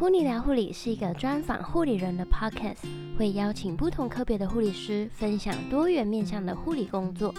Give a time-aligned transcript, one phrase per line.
[0.00, 2.86] 噗妮聊护理是一个专访护理人的 podcast，
[3.18, 7.34] 会邀请不同科别的护理师分享多元面向的护理工作。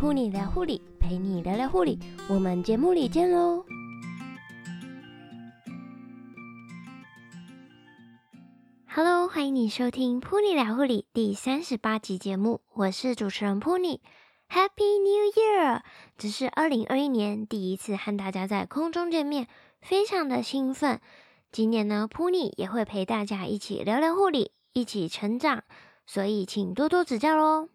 [0.00, 1.98] 噗妮聊护理，陪你聊聊护理，
[2.30, 3.62] 我们节目里见喽
[8.86, 13.98] ！Hello，欢迎你收听噗妮聊护理第三十八集节目，我是主持人 Pony。
[14.48, 15.82] Happy New Year！
[16.16, 19.48] 这是二零二一年第一次和大家在空中见面，
[19.82, 20.98] 非常的兴奋。
[21.52, 25.64] 今年呢，，Pony 也会陪大家一起聊聊护理，一起成长，
[26.06, 27.68] 所以请多多指教喽。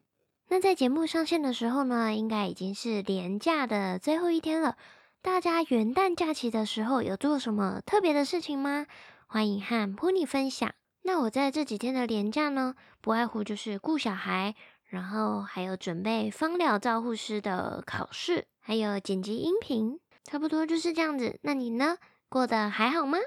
[0.50, 4.77] 那在节目上线的时候呢，应该已经是连假的最后一天了。
[5.22, 8.86] 大家元旦假期的时候有做什么特别的事情吗？
[9.27, 10.74] 欢迎和 Pony 分享。
[11.04, 14.55] 那我在这几天的连假呢，不外乎就是顾小孩。
[14.85, 21.40] 然后还有准备芳疗照护师的考试，还有剪辑音频，差不多就是这样子。
[21.44, 21.98] 那你呢？
[22.27, 23.18] 过得还好吗？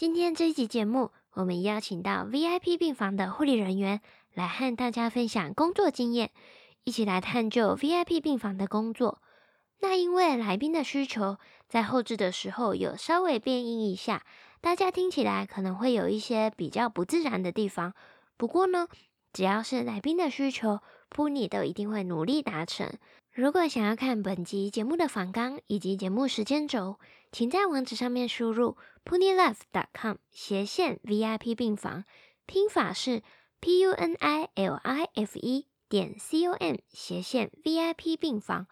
[0.00, 4.00] 今天这一集节目，我们邀请到 VIP 病房的护理人员
[4.32, 6.30] 来和大家分享工作经验，
[6.84, 9.20] 一起来探究 VIP 病房的工作。
[9.80, 11.36] 那因为来宾的需求，
[11.68, 14.24] 在后制的时候有稍微变音一下，
[14.62, 17.92] 大家听起来可能会有一些比较不自然的地方。
[18.38, 18.88] 不过呢，
[19.34, 20.80] 只要是来宾的需求，
[21.14, 22.90] 噗妮都一定会努力达成。
[23.32, 26.98] 如果想要看本集节目的访纲以及节目时间轴，
[27.30, 32.04] 请在网址上面输入 punilife.com 斜线 VIP 病房，
[32.44, 33.22] 拼法是
[33.60, 38.66] P U N I L I F E 点 C O M 斜线 VIP 病房，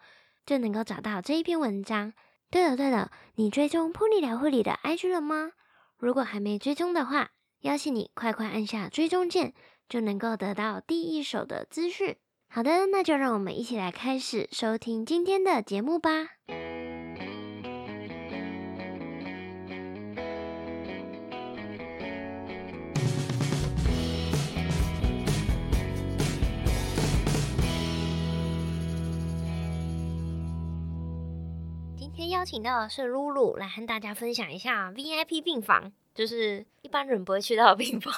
[0.45, 2.13] 就能够找到这一篇文章。
[2.51, 5.51] 对了对了，你追踪噗妮聊护理的 IG 了吗？
[5.97, 9.53] 如果还没追踪的话，邀请你快快按下追踪键。
[9.87, 12.15] 就能够得到第一手的资讯。
[12.51, 16.09] 好的，那就让我们一起来开始收听今天的节目吧。
[31.95, 38.11] 今天邀请到的是露露，来和大家分享一下 VIP 病房，就是一般人不会去到的病房。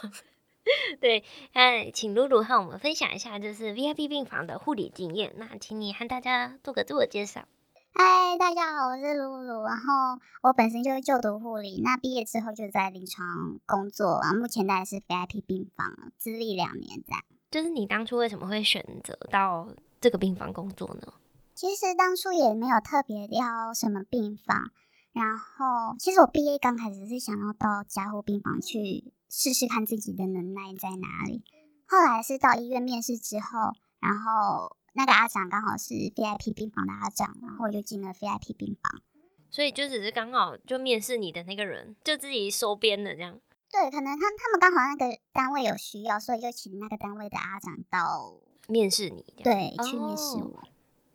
[1.02, 1.24] 对，
[1.54, 5.34] 那请露露和我们分享一下，就是 VIP 病房的护理经验。
[5.38, 7.46] 那请你和大家做个自我介绍。
[7.94, 9.64] 嗨，大家好，我是露露。
[9.64, 17.22] 然后我本身就是就读护理，那毕业之后就在临床工作，然后目前在是 VIP 病房，资历两年这样。
[17.50, 19.68] 就是你当初为什么会选择到
[20.00, 21.14] 这个病房工作呢？
[21.54, 24.72] 其实当初也没有特别挑什么病房，
[25.14, 29.14] 然后其实我毕业刚开始是想要到加护病房去。
[29.34, 31.42] 试试看自己的能耐在哪里。
[31.88, 33.72] 后来是到医院面试之后，
[34.02, 39.02] 然后那个阿长刚好是 VIP 病房的阿长，然后我就进了 VIP 病房。
[39.50, 43.40] 所以就只是刚好就面试你的那个人就自己收编的这样。
[43.72, 48.34] 对，可能他他们刚好那个单位有需要，所以就请那个单位的阿长到
[48.68, 49.24] 面试你。
[49.42, 50.60] 对，去面试我。
[50.60, 50.68] 哦，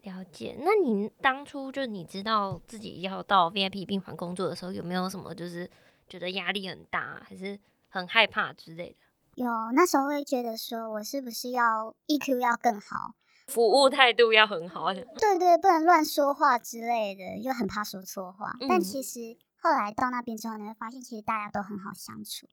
[0.06, 0.56] 了解。
[0.60, 5.70] 那你当初就你知道自己要到 VIP 病房工作的时候，有没有什么就是
[6.08, 7.58] 觉得压力很大，还是？
[7.88, 13.14] 很害怕之类的，有那时候会觉得说，我是不是要 EQ 要更好，
[13.46, 18.54] 服务态度要很好，对对，不能乱说话之类的，又很怕说错话。
[18.60, 22.46] 嗯、但其实后来到那边之后，你会发现其实大家都很好相处。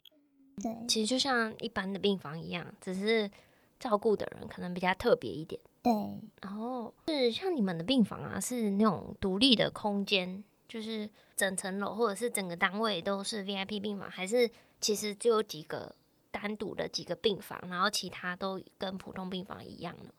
[0.61, 3.29] 对，其实就像一般的病房一样，只是
[3.79, 5.59] 照顾的人可能比较特别一点。
[5.83, 5.93] 对，
[6.41, 14.49] 然后是像你们的病房啊，是那种独立的空间，就是整层楼或者是整个单位都是 VIP 病房，还是？
[14.81, 15.95] 其实就有几个
[16.29, 20.13] 单独的几个病房，然后其他都跟普通病房一样的。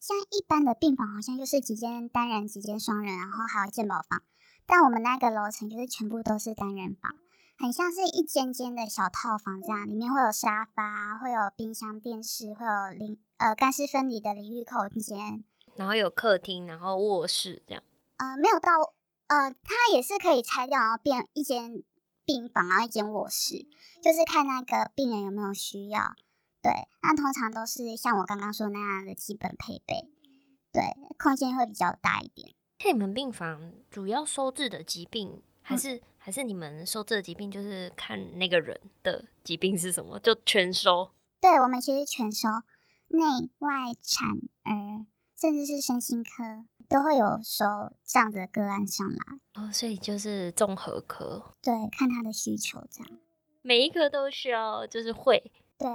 [0.00, 4.20] 像一般的病房，好像就是几间单人、几间双人，然后还有健保房。
[4.66, 7.14] 但我们那个楼层就是全部都是单人房，
[7.58, 15.44] 很像是一间间的小套房这样，里面会有沙发，会有冰箱、电视，会有淋呃干湿分离的淋浴空间，
[15.76, 17.82] 然后有客厅，然后卧室这样。
[18.16, 18.94] 呃，没有到
[19.26, 21.82] 呃，它也是可以拆掉，然后变一间。
[22.24, 23.66] 病房啊，一间卧室，
[24.02, 26.14] 就是看那个病人有没有需要。
[26.60, 26.70] 对，
[27.00, 30.10] 那通常都是像我刚刚说那样的基本配备。
[30.70, 32.54] 对，空间会比较大一点。
[32.84, 41.10] 你们病房主要收治的疾病，还是、嗯、还是你们收治的疾病，就是看那个人的疾病是什么，就全收？
[41.40, 42.48] 对，我们其实全收，
[43.06, 43.70] 内外
[44.02, 44.28] 产
[44.64, 46.66] 儿，甚至是身心科。
[46.86, 47.64] 都会有收
[48.04, 49.16] 这样子的个案上来
[49.54, 53.18] 哦，所以就是综合科，对，看他的需求这样，
[53.62, 55.88] 每一科都需要就是会，对，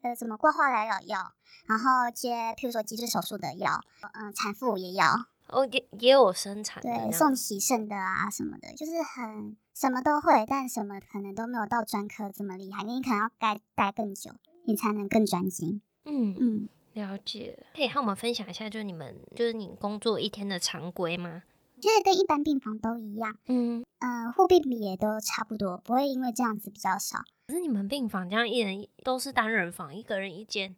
[0.00, 1.34] 呃，怎么挂化疗药，
[1.66, 3.82] 然后接，譬如说脊椎手术的药，
[4.14, 14.32] 嗯、呃，产妇也要，哦，也也有生产，对，送喜肾的啊什么的，就是很什么都会，但什么可能都没有到专科这么厉害，你可能要待待更久，
[14.64, 15.80] 你才能更专心。
[16.04, 17.58] 嗯嗯，了解。
[17.74, 21.42] 可以和我们分享一下，就是你们就是你工作一天的常规吗？
[21.80, 23.36] 其实跟一般病房都一样。
[23.46, 27.18] 嗯嗯，护、呃、病比也都差不多，不会因为这样子比较少。
[27.48, 30.74] 可是你们病房这样一人都是单人房，一个人一间，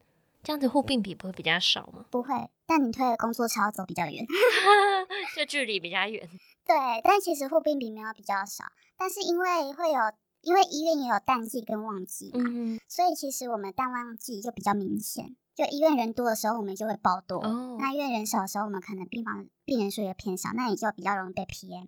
[0.49, 2.07] 这样子护病比不会比较少吗？
[2.11, 4.25] 不会，但你推的工作车要走比较远，
[5.37, 6.27] 就距离比较远。
[6.65, 6.75] 对，
[7.05, 8.65] 但其实护病比没有比较少，
[8.97, 10.01] 但是因为会有，
[10.41, 15.37] 因为医院也有淡季跟旺季嘛，嗯、所以其实我们淡旺季就比较明显。
[15.55, 21.87] 就医院人多的时候，我们就会爆多；哦、那医院人少的时候，我们可能病房病人数也偏少，那也就比较容易被 PM。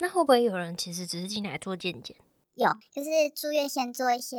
[0.00, 2.14] 那会不会有人其实只是进来做健检？
[2.52, 4.36] 有，就是住院先做一些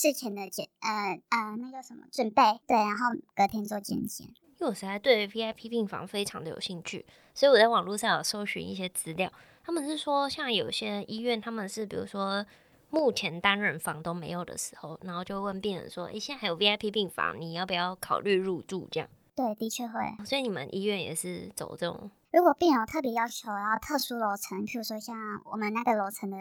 [0.00, 2.42] 事前的检，呃呃，那叫什么准备？
[2.68, 4.28] 对，然后隔天做检检。
[4.28, 7.04] 因为我实在对 VIP 病房非常的有兴趣，
[7.34, 9.32] 所以我在网络上有搜寻一些资料。
[9.64, 12.46] 他们是说，像有些医院，他们是比如说。
[12.90, 19.06] 目前单人房都没有的时候，然后就问病人说：“诶、欸，现在还有 VIP 病房，你要不要考虑入住？”这样。
[19.34, 20.00] 对，的确会。
[20.24, 22.10] 所以你们医院也是走这种。
[22.32, 25.14] 如果病人有特别要求，然后特殊楼层，譬如说像
[25.52, 26.38] 我们那个楼层的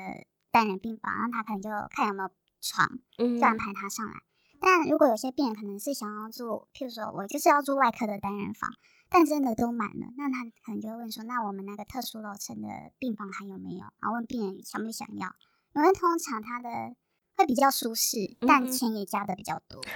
[0.49, 2.29] 单人病房，那他可能就看有没有
[2.61, 4.13] 床，就安排他上来。
[4.13, 8.69] 嗯、但如果有些病人可能是想要住，譬如说我就是要住外科的单人房，
[9.09, 12.67] 但真的都满了，那他可能就会问说：“那我们那个特殊楼层的
[12.99, 15.35] 病房还有没有？”然后问病人想不想要。
[15.73, 16.95] 因为通常他的
[17.35, 19.79] 会比较舒适，但钱也加的比较多。
[19.81, 19.91] 嗯、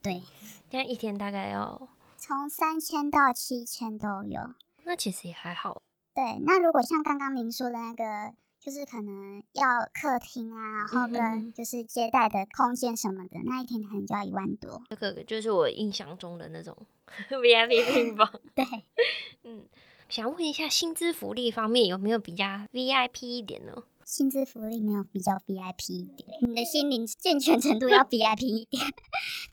[0.00, 0.22] 对，
[0.70, 4.54] 现在一天大概要从三千到七千都有。
[4.84, 5.82] 那其实也还好。
[6.14, 8.34] 对，那如果像刚刚您说的那个，
[8.64, 14.82] 就是可能要客厅啊，然后跟就是接待的空间什么的，嗯、那一天可能就要一万多。
[14.88, 16.74] 这个就是我印象中的那种
[17.28, 18.30] VIP 病 房。
[18.54, 18.64] 对，
[19.44, 19.66] 嗯，
[20.08, 23.82] 想问一下薪资福利方面有没有比较 VIP 一点呢？
[24.02, 28.82] 薪资福利没有比较 VIP 一点，你的心灵健全程度要 VIP 一点，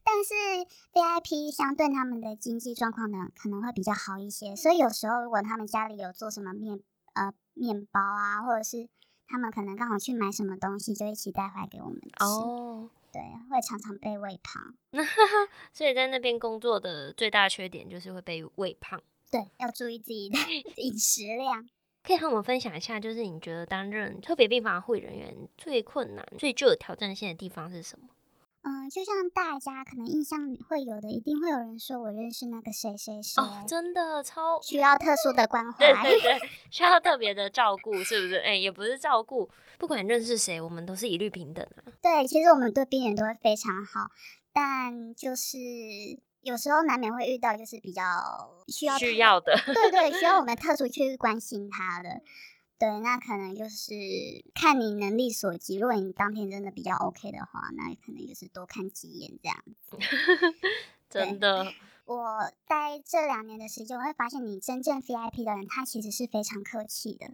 [0.03, 0.33] 但是
[0.93, 6.79] VIP 相对他们的经济状况呢，可能会比较好一些，所以有时候如果他们家里有做什么面
[7.13, 8.89] 呃面包啊，或者是
[9.31, 12.25] 他们可能刚好去买什么东西，就一起带回来给我们吃。
[12.25, 14.75] 哦，对，会常常被喂胖。
[14.91, 15.01] 那
[15.71, 19.01] 所以在那边工作的最大缺点就是会被喂胖。
[19.31, 20.37] 对，要注意自己的
[20.83, 21.69] 饮食量。
[22.03, 28.07] 可以和我们分享一下，就是你觉得担任特别病房护理人员最困难、最具有挑战性的地方是什么？
[28.63, 38.35] 嗯，就像大家可能印象会有的，一定会有人说我认识那个谁谁谁，哦，真的超需要特殊的关 怀，对对对， 需要特别的照顾，是不是？
[38.37, 41.91] 哎、欸，也不是照顾，不管认识谁，我们都是一律平等啊。
[42.01, 44.11] 对，其实我们对病人都会非常好，
[44.53, 45.57] 但就是。
[46.43, 48.01] 有时候难免会遇到，就是比较
[48.67, 52.09] 需要需要的，对对，需要我 们特殊去关心他的，
[52.81, 53.93] 对，那可能就是
[54.55, 55.77] 看你能力所及。
[55.77, 59.97] 如果你当天真的比较 OK 的话，那可能就是多看几眼这样子。
[61.07, 61.71] 真的，
[62.05, 67.27] 我在这两年的时间，我会发现你真正 VIP 的人，他其实是非常客气的。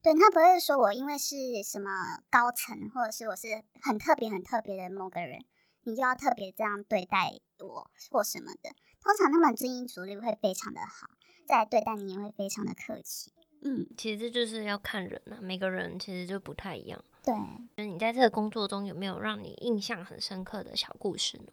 [0.00, 1.90] 对，他不会说我因为是什么
[2.30, 5.44] 高层，或者是我是很特别很特别的某个人。
[5.82, 8.70] 你就要特别这样对待我或什么的，
[9.02, 11.10] 通常他们精英主力会非常的好，
[11.46, 13.30] 在对待你也会非常的客气。
[13.62, 17.04] 嗯，其实这就是要看人啊，每个人其实就不太一样。
[17.24, 17.34] 对，
[17.76, 21.52] 就是你在这个工作中有没有让你印象很深刻的小故事呢？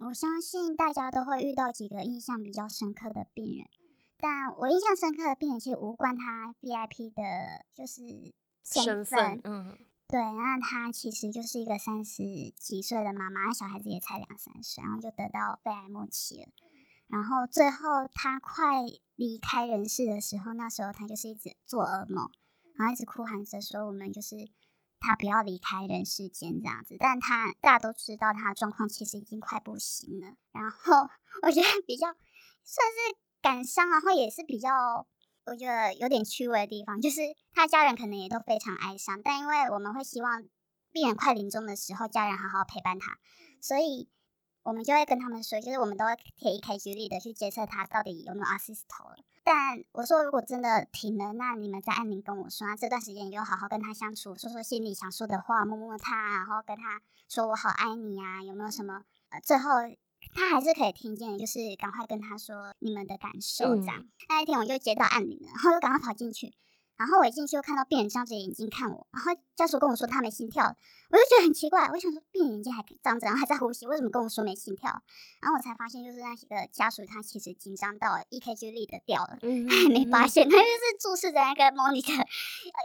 [0.00, 3.68] 我相信大家都会遇到几个印象比较深刻的病人，
[4.18, 8.02] 但我印象深刻的病人其实无关他 VIP 的，就是
[8.62, 9.78] 身份，嗯。
[10.06, 12.22] 对，那他其实就是一个三十
[12.56, 16.48] 几岁的妈妈，小孩子也才两三岁，然后就得到肺癌末期了。
[17.14, 18.82] 然后最后他快
[19.14, 22.28] 离开人世的时候，那时候他就是一直做噩梦，
[22.76, 24.34] 然后一直哭喊着说：“我们就是
[24.98, 30.34] 他不要离开人世间这样子。”但他大家都知道他的状况其实已经快不行了。
[30.50, 31.08] 然后
[31.42, 35.06] 我觉得比较算是感伤，然后也是比较。
[35.46, 37.20] 我觉得有点趣味的地方，就是
[37.52, 40.42] 他家人可能也都非常哀伤，但因为我们会希望
[40.90, 43.18] 病人快临终的时候，家人好好陪伴他，
[43.60, 44.08] 所以
[44.64, 49.16] 我们就会跟他们说，就是我们都会铁一开举例的去监测他到底有没有 assist 了。
[49.44, 59.04] 但我说如果真的停了，那你们在安宁跟我说，那这段时间你就好好跟他相处，说说心里想说的话，摸摸他，然后跟他说我好爱你啊，有没有什么？
[59.28, 59.70] 呃，最后。
[60.34, 63.98] 他还是可以听见，就是赶快跟他说你们的感受这样。
[63.98, 66.54] 嗯、那一天我就接到案铃了，然后就赶快跑进去，
[66.96, 70.76] 然后我一进去又看到病人张着眼睛看我，然后家属跟我说他没心跳，
[71.10, 75.02] 我就觉得很奇怪，我想说病人眼睛还张着，然后还在呼吸，为什么跟我说没心跳？
[75.40, 82.24] 然后我才发现就是那个家属他其实紧张到 EKG lead 掉了，嗯，他 还没发现，他就是注视着那个 monitor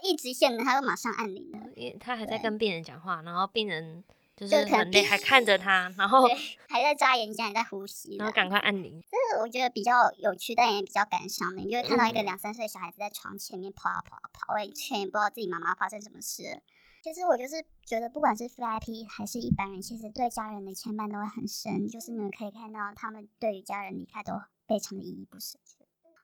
[0.03, 1.59] 一直线的，他就马上按铃了，
[1.99, 4.03] 他还在跟病人讲话，然后病人。
[4.39, 6.27] 就是很累，还看着他，然后
[6.67, 9.03] 还在眨眼睛，还在呼吸，然后赶快按铃。
[9.09, 16.61] 这个我觉得比较有趣，但也比较感伤的，你就会看到一个两三岁的小孩子在床前面跑啊跑啊跑我一圈，也不知道自己妈妈发生什么事。
[17.01, 21.87] 其实我就是觉得，不管是 VIP 还是一般人，其实对家人的牵绊都会很深。
[21.87, 24.33] 就是你们可以看到，他们对于家人离开都
[24.67, 25.57] 非常的依依不舍。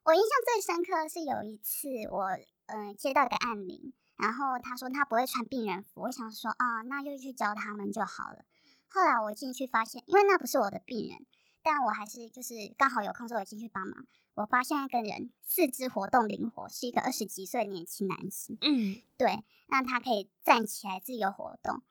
[0.04, 3.94] 我印象最深刻是有一次我，我嗯接到一个按铃。
[4.18, 8.46] 然后他说他不会穿病人服，我想说啊，那就去教他们就好了。
[8.88, 11.26] 后来我进去发现，因为那不是我的病人，
[11.62, 14.06] 但我还是就是刚好有空，所以我进去帮忙。
[14.36, 18.58] 我发现一个人四肢活动灵活，是一个二十几岁的年轻男性。
[18.62, 21.82] 嗯，对，那他可以站起来自由活动。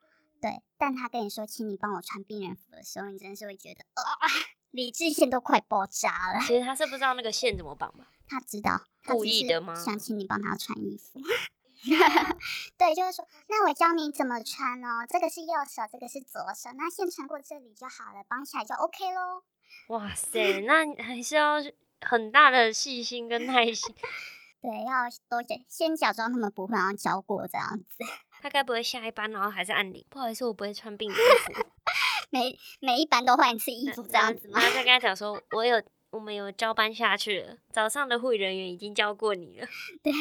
[0.41, 4.27] 对，但他跟你说，请你帮我穿病人服的时候，你真的是会觉得啊，
[4.69, 6.39] 理智线都快爆炸了。
[6.41, 8.07] 其实他是不知道那个线怎么绑吧？
[8.27, 9.73] 他知道，故意的吗？
[9.75, 11.19] 想请你帮他穿衣服。
[12.77, 15.05] 对，就是说，那我教你怎么穿哦。
[15.07, 19.43] 这个是右手，这个是左手，那线穿过这里就好了，绑起来就 OK 咯。
[19.89, 21.57] 哇塞，那还是要
[22.01, 23.93] 很大的细心跟耐心。
[24.61, 28.03] 对，要多先假装他们不会，然后教过这样子。
[28.41, 30.03] 他该不会下一班然后还是按铃？
[30.09, 31.53] 不好意思，我不会穿病人服。
[32.31, 34.59] 每每一班都换一次衣服这样子吗？
[34.59, 39.67] 然后再跟他讲说，我有我们有交班下去了，早上的护理人员已经教过你了。
[40.01, 40.11] 对。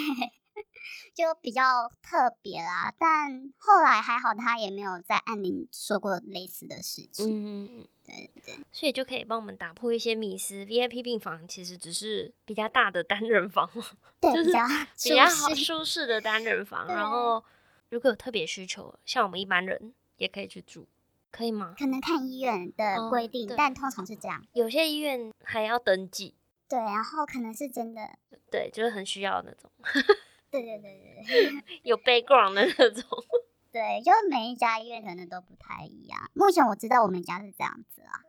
[1.14, 7.26] 就比较特别啦，但后来还好，他也没有在暗里说过类似的事情。
[7.26, 10.64] 嗯，对对，所以就可以帮我们打破一些迷思。
[10.64, 13.70] VIP 病房其实只是比较大的单人房，
[14.20, 14.66] 对，就是 比较
[15.02, 16.86] 比较好舒适的单人房。
[16.92, 17.42] 然后
[17.90, 20.86] 如果有特别需求，像我们一般人也可以去住，
[21.30, 21.74] 可以吗？
[21.78, 24.44] 可能看医院的规定，哦，但通常是这样。
[24.52, 26.34] 有些医院还要登记。
[26.66, 28.00] 对，然后可能是真的，
[28.50, 29.70] 对，就是很需要那种。
[30.62, 33.02] 对对对对 有 background 的那种。
[33.72, 36.30] 对，就每一家医院可能都不太一样。
[36.32, 38.22] 目前我知道我们家是这样子啊，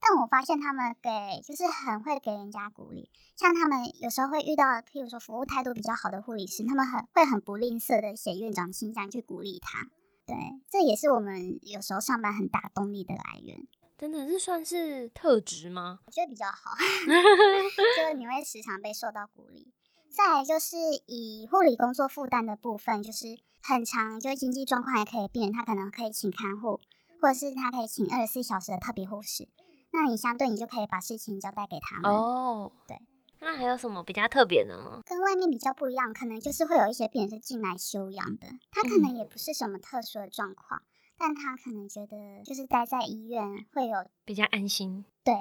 [0.00, 1.10] 但我发现他们给
[1.42, 9.88] 就是很会给人家鼓励，像他们有时候会遇到，譬如说服务态度比较好的护理师，他们很会很不吝啬的写院长信箱去鼓励他。
[10.24, 10.34] 对，
[10.70, 13.66] 这也是我们有时候上班很大动力的来源。
[13.98, 15.98] 真的是算是特质吗？
[16.06, 16.76] 我觉得比较好，
[17.96, 19.72] 就是你会时常被受到鼓励。
[20.10, 26.80] 再来就是以护理工作负担的部分，就是很长，就是经济状况还可以变，他可能可以请看护，
[27.20, 29.48] 或者是他可以请二十四小时的特别护士。
[29.90, 32.10] 那你相对你就可以把事情交代给他们。
[32.10, 33.00] 哦，对。
[33.40, 35.00] 那还有什么比较特别的吗？
[35.06, 40.86] 跟外面比较不一样，可能就是会有一些病人是进来休养的，他可能也不是什么特殊的状况，嗯、
[41.16, 45.04] 但他可能觉得就是待在医院会有比较安心。
[45.22, 45.34] 对，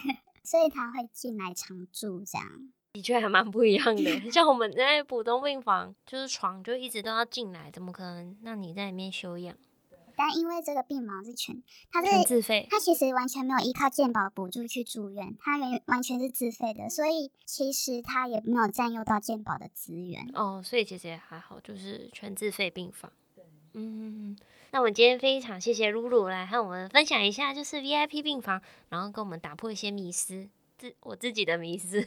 [0.44, 2.72] 所以他会进来常住这样。
[2.92, 9.56] 的确还蛮不一样的，像我们在普通病房，就是床就一直都要进来，怎么可能让你在里面休养？
[10.16, 20.28] 但因为这个病房是全，它是全自费，它其实完全没有依靠健保补助去住院，它完完全是自费的，所以其实它也没有占用到健保的资源。
[20.34, 23.10] 哦，所以其实也还好，就是全自费病房。
[23.34, 23.44] 对，
[23.74, 24.36] 嗯，
[24.72, 32.06] 那我们今天非常谢谢露露来和我们分享一下，就是 VIP 病房，然后跟我们打破一些迷思，自我自己的迷思。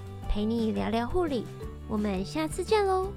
[0.33, 1.43] 陪你聊聊护理，
[1.89, 3.11] 我们下次见喽。